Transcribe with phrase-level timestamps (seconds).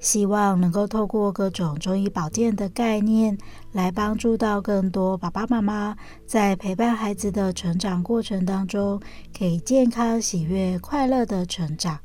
[0.00, 3.38] 希望能够透过各种中医保健的概念，
[3.72, 5.94] 来帮助到更多爸爸妈妈
[6.26, 9.00] 在陪伴孩子的成长过程当中，
[9.36, 11.98] 可以健康、喜悦、快乐的成长。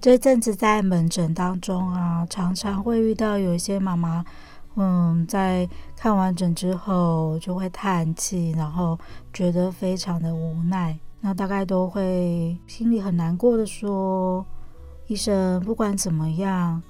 [0.00, 4.24] 这阵子在门诊当中啊，常常会遇到有一些妈妈。
[4.76, 8.98] 嗯，在看完诊之后就会叹气，然后
[9.32, 10.98] 觉得非常的无奈。
[11.20, 14.46] 那大概都会心里很难过的说
[15.06, 16.80] ：“医生，不管怎么样，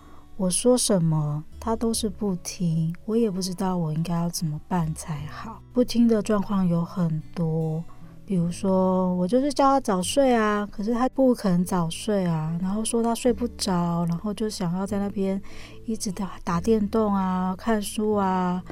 [0.40, 7.84] 我说什么他都是不听，我也不知道我应该要怎么办才好。”不听的状况有很多。
[8.24, 15.38] 比如说，我就是叫他早睡啊，可是他不肯早睡啊，然后说他睡不着，然后就想要在那边
[15.84, 18.62] 一直打打电动啊、看书啊，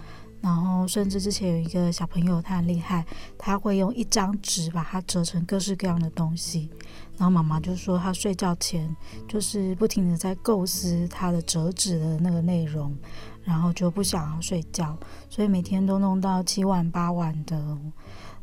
[0.41, 3.05] 然后甚至之前有一个小朋友，他很厉害，
[3.37, 6.71] 他会用一张纸把它折成各式各样的东西，
[7.17, 8.95] 然后妈妈就说他睡觉前
[9.27, 12.97] 就是不停的在构思他的折纸的那个内容，
[13.43, 14.97] 然后就不想要睡觉，
[15.29, 17.79] 所以每天都弄到七晚八晚的。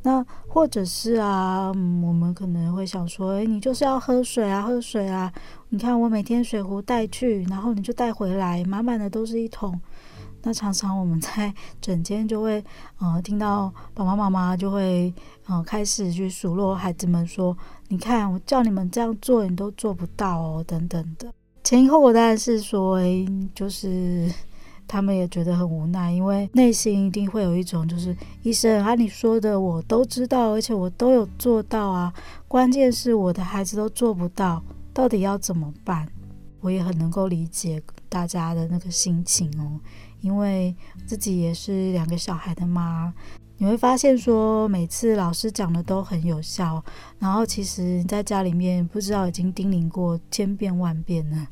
[0.03, 1.73] 那或者是啊，我
[2.13, 5.33] 们可能会想说，诶，你就是要喝水啊，喝水啊！
[5.69, 9.81] 你看我每天水壶带去，然后你就带回来，满满的都是一桶。
[10.45, 12.63] 那常常我们在 诊间就会，
[12.99, 15.13] 呃，听到爸爸妈妈就会，
[15.47, 17.57] 呃，开始去数落孩子们说，
[17.89, 21.33] 你看我叫你们这样做，你都做不到哦，等等的。
[21.63, 24.31] 前因后果当然是说，诶，就是。
[24.87, 32.13] 他们也觉得很无奈，因为内心一定会有一种，就是医生啊，你说的我都知道，而且我都有做到啊。
[32.47, 34.61] 关键是我的孩子都做不到，
[34.93, 36.07] 到底要怎么办？
[36.61, 39.79] 我也很能够理解大家的那个心情哦，
[40.21, 43.13] 因为自己也是两个小孩的妈，
[43.57, 46.83] 你会发现说，每次老师讲的都很有效，
[47.19, 51.47] 然后其实你在家里面不知道已经叮咛过千遍万遍了。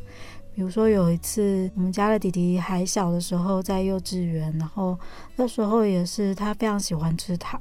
[0.56, 4.96] 比如说有一次，我们家的弟弟还小的时候，在幼稚园，然后
[5.36, 7.60] 那时候也是他非常喜欢吃糖，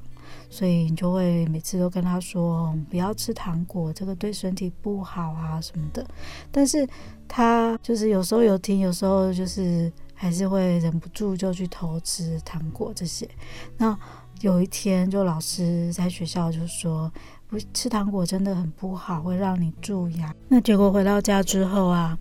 [0.50, 6.06] 所以你就会每次都跟他说不要吃糖果，这个对身体不好啊什么的。
[6.50, 6.88] 但是
[7.28, 13.28] 他就是有时候有听，有时候就是还是会忍不住就去偷吃糖果这些。
[13.76, 13.98] 那
[14.40, 17.10] 有一天，就老师在学校就说，
[17.46, 20.34] 不吃糖果真的很不好，会让你蛀牙。
[20.48, 22.18] 那结果回到家之后啊。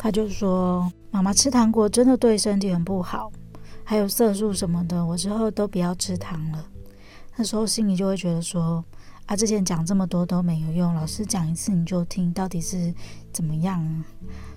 [0.00, 3.32] 他就说：“妈妈吃糖果真的对身体很不好，
[3.82, 6.64] 还有色素什么的，我之后都不要吃糖了。”
[7.38, 8.84] 那时候心里就会觉得说
[9.26, 12.92] ：“啊，之前讲这么多都没有用，老师讲一次你就听，到底是
[13.32, 14.04] 怎么样？”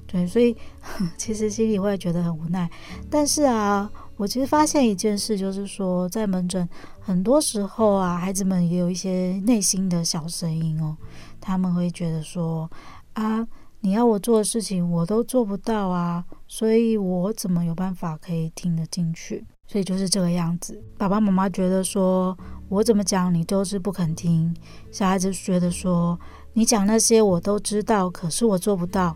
[0.08, 0.58] 对，所以
[1.16, 2.70] 其实心里会觉得很无奈。
[3.10, 6.68] 但是啊，我其实发现一件事，就是说在门诊
[7.00, 10.98] 很多时候啊，孩子们也有一些内心的小声音哦，
[11.40, 12.70] 他们会觉得说
[13.14, 13.48] ：“啊。”
[13.84, 19.44] 你要我做的事情，我都做不到啊，所以我怎么有办法可以听得进去？
[19.72, 20.78] 所以就是这个样子。
[20.98, 22.38] 爸爸妈妈觉得说，
[22.68, 24.54] 我怎么讲你都是不肯听；
[24.92, 26.20] 小孩子觉得说，
[26.52, 29.16] 你讲那些我都知道，可是我做不到。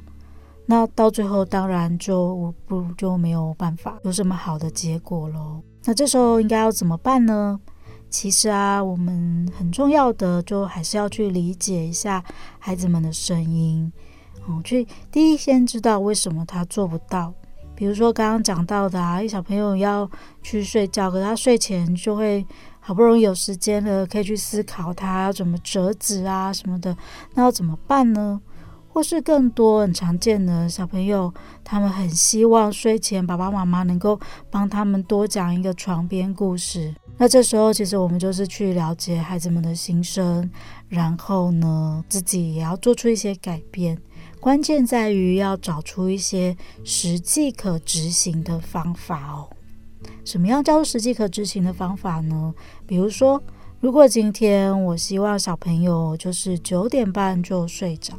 [0.65, 5.61] 那到最后当然就不就没有办法有什么好的结果喽。
[5.83, 7.59] 那这时候应该要怎么办呢？
[8.09, 12.23] 其实啊，我们很重要的就还是要去理解一下
[12.59, 13.91] 孩子们的声音。
[14.47, 17.33] 哦，去第一先知道为什么他做不到。
[17.75, 20.09] 比如说刚刚讲到的啊，一小朋友要
[20.41, 22.45] 去睡觉，可他睡前就会
[22.79, 26.95] 好不容易有时间了，可以去思考他要怎么折纸啊什么的，
[27.33, 28.39] 那要怎么办呢？
[28.95, 31.31] 或是更多很常见的小朋友，
[31.65, 34.17] 他们很希望睡前爸爸妈妈能够
[34.49, 36.95] 帮他们多讲一个床边故事。
[37.17, 40.49] 那这时候其实我们就是去了解孩子们的心声，
[40.87, 44.01] 然后呢，自己也要做出一些改变。
[44.39, 46.55] 关键在于要找出一些
[46.85, 49.49] 实际可执行的方法哦。
[50.23, 52.53] 什么样叫做实际可执行的方法呢？
[52.87, 53.43] 比如说，
[53.85, 58.15] 如果今天我希望小朋友就是九点半就睡着，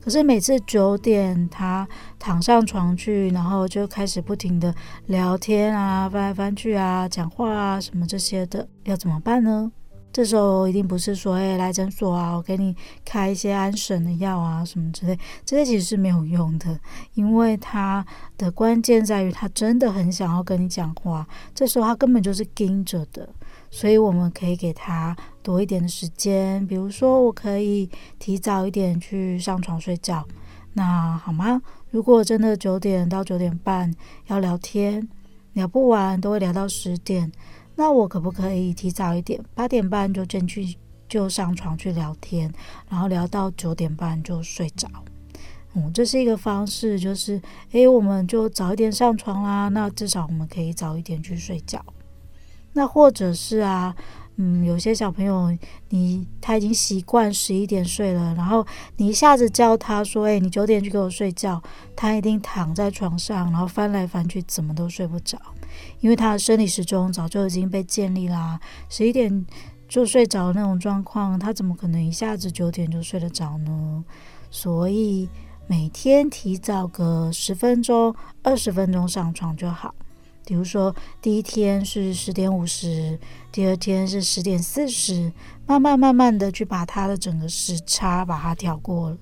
[0.00, 1.86] 可是每次九点他
[2.18, 4.74] 躺上床去，然后就开始不停的
[5.08, 9.70] 聊天啊、翻来翻去啊、讲话啊什么这些的，要怎么办呢？
[10.14, 12.74] 这时候一定不是说，哎，来诊所啊，我给你
[13.04, 16.80] 开一些安神的药啊，什么之类，这些其实是没有用的，
[17.12, 18.04] 因为他
[18.38, 23.28] 的关键在于他真的很想要跟你讲话，这时候他根本就是盯着的，
[23.72, 27.88] 所以我们可以给他多一点的时间，比如说我可以
[28.18, 30.24] 提早一点去上床睡觉，
[30.74, 31.60] 那好吗？
[31.90, 33.92] 如果真的九点到九点半
[34.26, 35.08] 要聊天，
[35.54, 37.32] 聊不完都会聊到十点，
[37.74, 40.76] 那我可不可以提早一点，八点半就进去
[41.08, 42.52] 就上床去聊天，
[42.90, 44.86] 然后聊到九点半就睡着？
[45.74, 47.40] 嗯，这是一个方式，就是
[47.70, 51.82] 诶，我们就早一点上床啦，那至少我们可以早一点去睡觉。
[52.72, 53.94] 那或者是啊。
[54.36, 55.54] 嗯，有些小朋友，
[55.90, 58.66] 你他已经习惯十一点睡了，然后
[58.96, 61.62] 你一下子叫他说：“哎，你九点去给我睡觉。”
[61.94, 65.38] 他一定躺在床上，然后翻来翻去，怎么都睡不着，
[66.00, 68.58] 因为他的生理时钟早就已经被建立啦。
[68.88, 69.46] 十一点
[69.86, 74.02] 就睡着那种状况，他怎么可能一下子九点就睡得着呢？
[74.50, 75.28] 所以
[75.66, 79.94] 每天提早个十分钟、二十分钟上床就好。
[80.44, 83.18] 比如说，第一天是十点五十，
[83.50, 85.32] 第二天是十点四十，
[85.66, 89.16] 慢慢慢慢的去把他的整个时差把它调过来，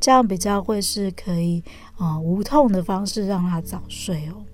[0.00, 1.62] 这样比较会是可以
[1.96, 4.44] 啊、呃、无痛的方式让他早睡哦。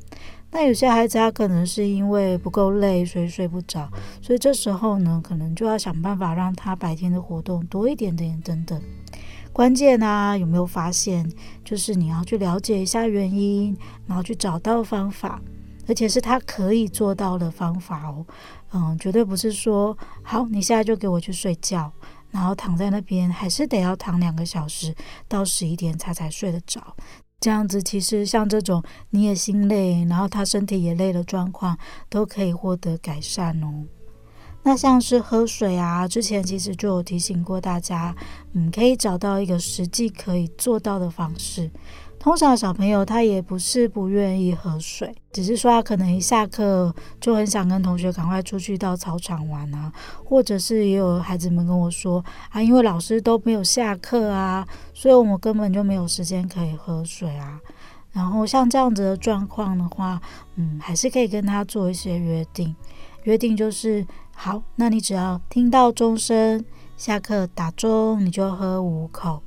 [0.51, 3.91] 那有些孩子他可能是因为不够累，所以睡不着，
[4.23, 8.81] 所以这时候呢，可能就要想办法让他白天的活动多一点点等等。
[9.53, 11.29] 关键啊，有没有发现？
[11.65, 13.77] 就是你要去了解一下原因，
[14.07, 15.41] 然后去找到方法。
[15.87, 18.27] 而且是他可以做到的方法哦，
[18.73, 21.93] 嗯，绝对不是说好，你现在就给我去睡觉，
[22.31, 24.95] 然后躺在那边还是得要躺两个小时
[25.29, 26.97] 到十一点才才睡得着。
[27.41, 31.77] 这样子其实像这种你也心累，然后他身体也累的状况，
[32.09, 33.85] 都可以获得改善哦。
[34.63, 38.17] 那像是喝水啊，之前其实就有提醒过大家，
[38.55, 41.71] 嗯，可以找到一个实际可以做到的方式。
[42.25, 46.91] 通常小朋友他也不是不愿意喝水，只是说他可能一下课
[47.21, 49.93] 就很想跟同学赶快出去到操场玩啊，
[50.25, 57.61] 或者是也有孩子们跟我说啊，因为老师都没有下课啊，所以我们根本就没有时间可以喝水啊。
[58.13, 60.19] 然后像这样子的状况的话，
[60.57, 62.75] 嗯，还是可以跟他做一些约定，
[63.25, 64.03] 约定就是
[64.35, 66.65] 好，那你只要听到钟声，
[66.97, 69.43] 下课打钟，你就喝五口。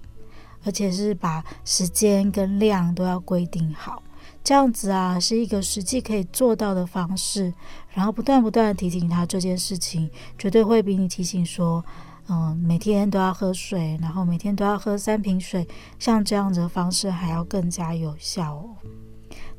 [0.68, 4.04] 而且是把时间跟量都要规定好，
[4.44, 7.54] 这样子啊，是一个实际可以做到的方式。
[7.94, 11.82] 然后不断不断的提醒他这件事情，绝对会比你提醒说，
[12.28, 15.66] 嗯，每天都要喝水，然后每天都要喝三瓶水，
[15.98, 18.76] 像这样子的方式还要更加有效哦。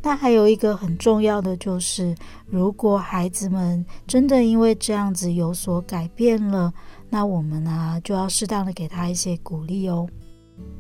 [0.03, 2.15] 那还有一个很重要的就是，
[2.47, 6.73] 如果孩子们真的因为这样子有所改变了，
[7.09, 10.07] 那我们呢，就要适当的给他一些鼓励哦。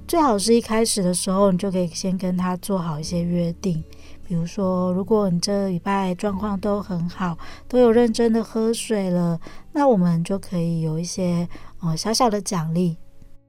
[0.06, 3.82] 最好是一开始的时候，你就可以先跟他做好一些约定，
[4.26, 7.36] 比如说，如果你这礼拜状况都很好，
[7.68, 9.38] 都有认真的喝水了，
[9.72, 11.48] 那我们就可以有一些
[11.80, 12.96] 呃小小的奖励。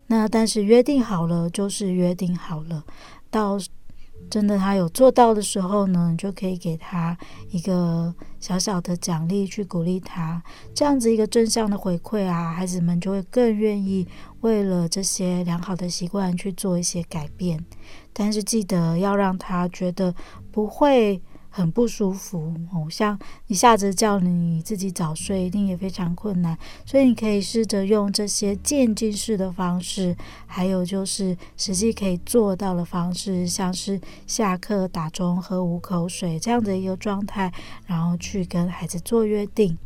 [0.08, 2.84] 那但是约定好了就是约定好了，
[3.30, 3.58] 到。
[4.30, 7.18] 真的，他有做到的时候呢，你就可以给他
[7.50, 10.42] 一个小小的奖励，去鼓励他。
[10.74, 14.08] 这样子一个正向的回馈啊，孩子们就会更愿意
[14.42, 17.66] 为了这些良好的习惯去做一些改变。
[18.14, 20.14] 但是记得要让他觉得
[20.52, 21.22] 不会。
[21.50, 26.58] 很不舒服哦，像一下子叫你自己早睡，一定也非常困难。
[26.86, 30.16] 所以你可以试着用这些渐进式的方式，
[30.46, 37.52] 还有就是实际可以做到的方式，像是下课打钟喝五口水这样的一个状态，
[37.86, 39.78] 然后去跟孩子做约定，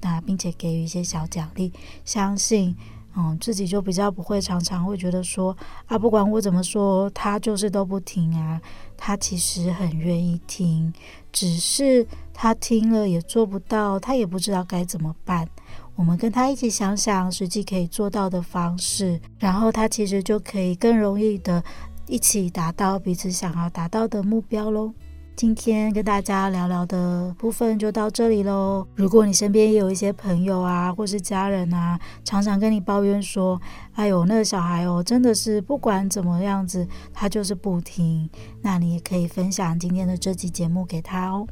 [0.00, 1.72] 那并且给予一些小奖励，
[2.04, 2.74] 相信。
[3.16, 8.60] 嗯，自己就比较不会常常会觉得说啊，不管我怎么说，他就是都不听啊。
[8.96, 10.92] 他其实很愿意听，
[11.32, 15.48] 只是他听了也做不到，他也不知道该怎么办。
[15.96, 21.62] 我们跟他一起想想实际可以做到的方式，然后他其实就可以更容易的
[22.06, 24.94] 一起达到彼此想要达到的目标喽。
[25.34, 28.86] 今天跟大家聊聊的部分就到这里喽。
[28.94, 33.60] 如果你身边也有一些朋友啊，或是家人啊，常常跟你抱怨说
[33.94, 38.28] ：“哎呦，那个小孩哦，真的是不管怎么样子，他就是不听。”
[38.62, 41.46] 那你也可以分享今天的这期节目给他哦。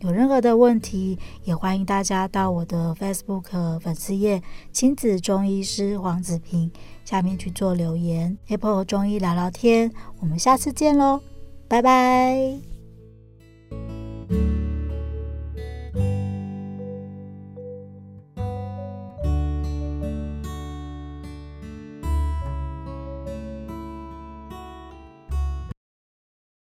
[0.00, 4.42] 有任何的问题，也欢迎大家到我的 Facebook 粉丝页
[4.72, 6.70] “亲子中医师黄子平”
[7.04, 8.36] 下面去做留言。
[8.48, 11.20] Apple 中医聊聊天，我们下次见喽，
[11.68, 12.69] 拜拜。